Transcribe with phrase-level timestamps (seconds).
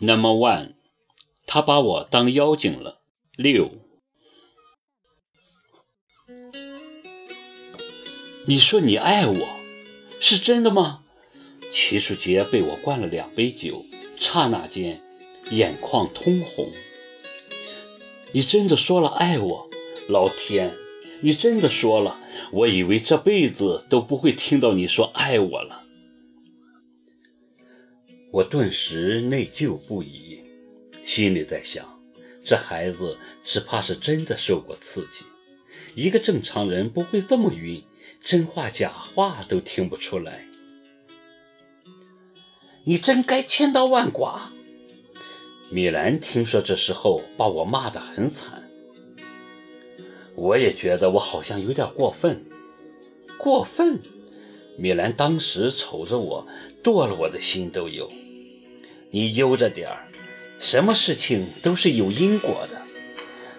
[0.00, 0.74] Number one，
[1.44, 3.00] 他把我当妖精了。
[3.34, 3.72] 六，
[8.46, 9.34] 你说你爱我，
[10.20, 11.02] 是真的吗？
[11.60, 13.84] 齐树杰被我灌了两杯酒，
[14.20, 15.00] 刹那间
[15.50, 16.70] 眼眶通红。
[18.32, 19.68] 你真的说了爱我？
[20.10, 20.72] 老天，
[21.22, 22.16] 你真的说了？
[22.52, 25.87] 我以为这辈子都不会听到你说爱我了。
[28.30, 30.42] 我顿时内疚不已，
[30.92, 32.00] 心里在想：
[32.44, 35.24] 这孩子只怕是真的受过刺激。
[35.94, 37.82] 一个正常人不会这么晕，
[38.22, 40.44] 真话假话都听不出来。
[42.84, 44.40] 你真该千刀万剐！
[45.70, 48.62] 米兰听说这事后，把我骂得很惨。
[50.34, 52.44] 我也觉得我好像有点过分，
[53.38, 53.98] 过分。
[54.78, 56.46] 米兰当时瞅着我，
[56.88, 58.08] 做了我的心都有。
[59.10, 60.08] 你悠着点儿，
[60.58, 62.80] 什么事情都是有因果的，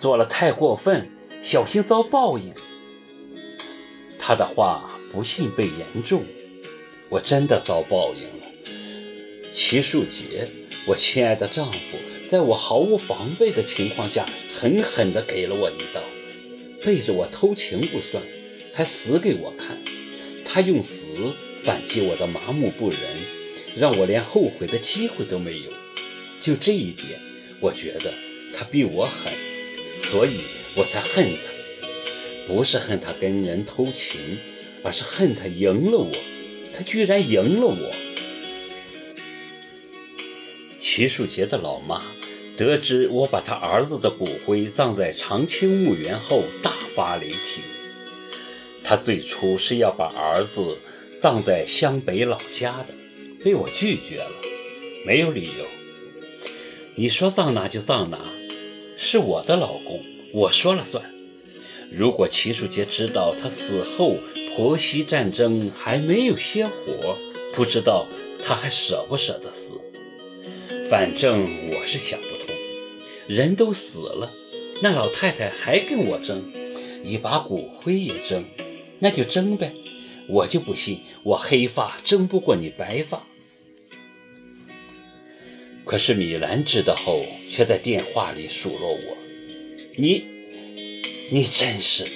[0.00, 1.08] 做了太过分，
[1.44, 2.52] 小心遭报应。
[4.18, 6.24] 他的话不幸被言中，
[7.10, 8.46] 我真的遭报应了。
[9.54, 10.48] 齐树杰，
[10.88, 16.00] 我亲爱的丈夫，在我毫无防备的情况下，狠狠地给了我一刀。
[16.84, 18.20] 背着我偷情不算，
[18.74, 19.78] 还死给我看。
[20.44, 20.96] 他用死
[21.64, 22.98] 反击我的麻木不仁，
[23.78, 25.70] 让我连后悔的机会都没有。
[26.40, 27.18] 就这一点，
[27.60, 28.12] 我觉得
[28.52, 29.32] 他比我狠，
[30.02, 30.40] 所以
[30.76, 31.52] 我才恨他。
[32.48, 34.20] 不是恨他跟人偷情，
[34.82, 36.10] 而是恨他赢了我。
[36.76, 37.90] 他居然赢了我！
[40.80, 42.02] 齐树杰的老妈。
[42.56, 47.62] 得知我把他儿子的骨灰葬在长青墓园后，大发雷霆。
[48.84, 50.76] 他最初是要把儿子
[51.22, 52.88] 葬在湘北老家的，
[53.44, 54.32] 被我拒绝了，
[55.06, 55.64] 没有理由。
[56.96, 58.18] 你说葬哪就葬哪，
[58.98, 60.00] 是我的老公，
[60.34, 61.00] 我说了算。
[61.92, 64.16] 如果齐树杰知道他死后
[64.56, 66.72] 婆媳战争还没有歇火，
[67.54, 68.04] 不知道
[68.44, 69.80] 他还舍不舍得死。
[70.90, 72.56] 反正我是想不通。
[73.28, 74.28] 人都死了，
[74.82, 76.42] 那老太太还跟我争，
[77.04, 78.44] 一把骨灰也争，
[78.98, 79.72] 那就争呗，
[80.28, 83.22] 我就不信我黑发争不过你白发。
[85.84, 89.16] 可是米兰知道后，却在电话里数落我
[89.96, 90.24] ：“你，
[91.30, 92.10] 你真是的，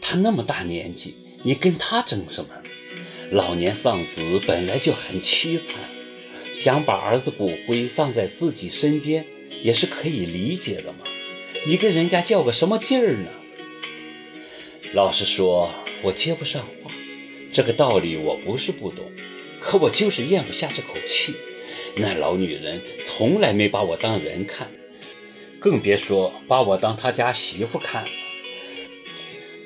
[0.00, 1.14] 他那么大年纪，
[1.44, 2.50] 你跟他争什么？
[3.32, 5.82] 老年丧子本来就很凄惨，
[6.44, 9.24] 想把儿子骨灰放在自己身边。”
[9.62, 11.00] 也是可以理解的嘛，
[11.66, 13.28] 你跟人家较个什么劲儿呢？
[14.94, 15.70] 老实说，
[16.02, 16.90] 我接不上话。
[17.52, 19.04] 这个道理我不是不懂，
[19.60, 21.34] 可我就是咽不下这口气。
[21.96, 24.68] 那老女人从来没把我当人看，
[25.58, 28.08] 更别说把我当她家媳妇看了。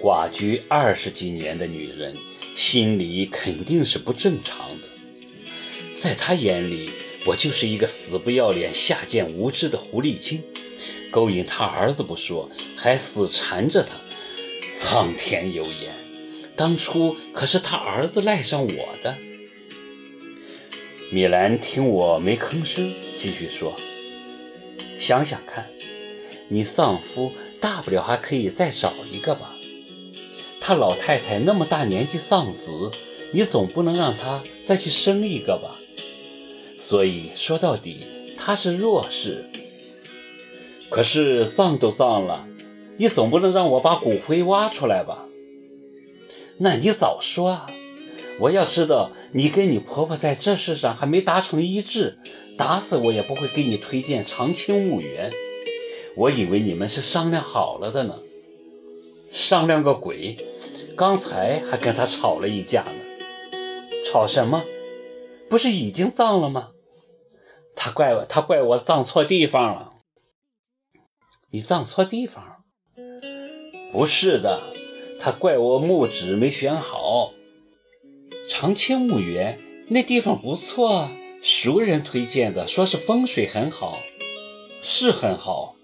[0.00, 2.14] 寡居二十几年的女人，
[2.56, 4.88] 心里肯定是不正常的，
[6.00, 6.88] 在她眼里。
[7.26, 10.42] 我就是一个死不要脸、下贱无知的狐狸精，
[11.10, 13.90] 勾引她儿子不说，还死缠着她。
[14.78, 15.94] 苍天有眼，
[16.60, 18.68] 当初可是他儿子赖上我
[19.02, 19.14] 的。
[21.10, 22.86] 米兰听我没吭声，
[23.18, 23.72] 继续说
[25.00, 25.64] ：“想想看，
[26.48, 27.32] 你丧夫
[27.62, 29.54] 大不了还可以再找一个吧。
[30.60, 32.90] 他老太太那么大年纪丧子，
[33.32, 35.78] 你总不能让他再去生一个吧？”
[36.78, 38.04] 所以说到底，
[38.36, 39.46] 他是弱势。
[40.90, 42.46] 可是葬都葬了，
[42.98, 45.24] 你总不能让我把骨灰挖出来吧？
[46.62, 47.66] 那你早说啊！
[48.40, 52.18] 我要知道你跟你婆婆在这事上还没达成一致，
[52.58, 55.30] 打死我也不会给你推荐长青墓园。
[56.16, 58.18] 我以为你们是商量好了的呢。
[59.32, 60.36] 商量个鬼！
[60.96, 62.92] 刚才还跟他吵了一架呢。
[64.10, 64.62] 吵什么？
[65.48, 66.72] 不是已经葬了吗？
[67.74, 69.92] 他怪我，他怪我葬错地方了。
[71.50, 72.64] 你葬错地方？
[73.92, 74.60] 不是的，
[75.20, 77.32] 他怪我墓址没选好。
[78.48, 79.58] 长青墓园
[79.88, 81.08] 那地方不错，
[81.42, 83.98] 熟人推荐的，说是风水很好，
[84.82, 85.76] 是很好。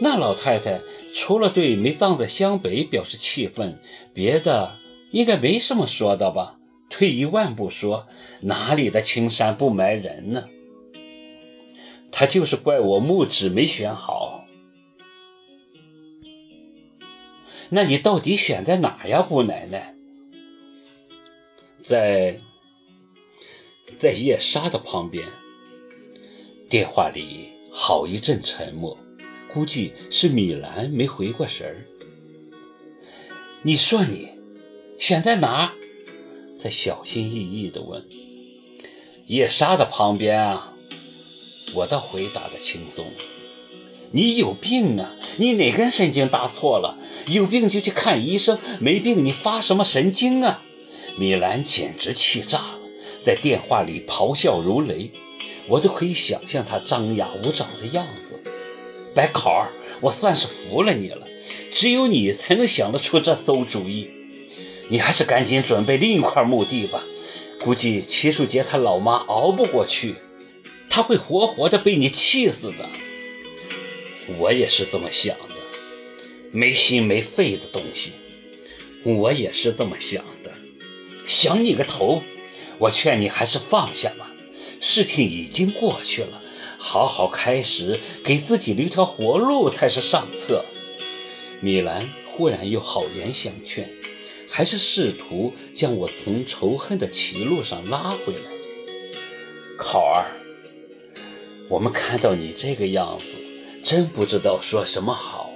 [0.00, 0.80] 那老太太
[1.14, 3.78] 除了对没葬在湘北表示气愤，
[4.14, 4.72] 别的
[5.12, 6.56] 应该没什么说的吧？
[6.88, 8.06] 退一万步说，
[8.40, 10.44] 哪里的青山不埋人呢？
[12.10, 14.17] 他就是怪我木址没选好，
[17.70, 19.94] 那你到底选在哪呀，姑奶奶？
[21.82, 22.38] 在
[23.98, 25.24] 在夜莎的旁边，
[26.70, 28.96] 电话里好一阵沉默，
[29.52, 31.76] 估计是米兰没回过神儿。
[33.62, 34.30] 你说你
[34.98, 35.74] 选在哪？
[36.62, 38.04] 他小心翼翼地问。
[39.26, 40.74] 夜莎的旁边啊。
[41.74, 43.04] 我倒回答的轻松。
[44.10, 45.14] 你有病啊！
[45.38, 46.98] 你哪根神经搭错了？
[47.28, 50.62] 有病就去看医生，没病你发什么神经啊？
[51.18, 52.78] 米兰简直气炸了，
[53.24, 55.10] 在电话里咆哮如雷，
[55.68, 58.52] 我都可以想象他张牙舞爪的样子。
[59.14, 59.68] 白考儿，
[60.00, 61.26] 我算是服了你了，
[61.72, 64.08] 只有你才能想得出这馊主意。
[64.90, 67.02] 你还是赶紧准备另一块墓地吧，
[67.60, 70.14] 估计齐树杰他老妈熬不过去，
[70.90, 72.88] 他会活活的被你气死的。
[74.38, 75.54] 我也是这么想的，
[76.52, 78.12] 没心没肺的东西，
[79.04, 80.52] 我也是这么想的。
[81.26, 82.22] 想你个头！
[82.78, 84.30] 我劝你还是放下吧，
[84.80, 86.40] 事情已经过去了，
[86.78, 90.64] 好好开始，给自己留条活路才是上策。
[91.60, 93.88] 米兰忽然又好言相劝，
[94.48, 98.40] 还是试图将我从仇恨的歧路上拉回来。
[99.76, 100.24] 考儿，
[101.68, 103.47] 我们看到你这个样子。
[103.88, 105.47] 真不知道说什么好。